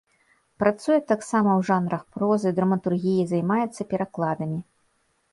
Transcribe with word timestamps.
Працуе 0.61 0.95
таксама 1.11 1.49
ў 1.59 1.61
жанрах 1.67 2.01
прозы, 2.15 2.51
драматургіі, 2.59 3.27
займаецца 3.33 3.81
перакладамі. 3.93 4.59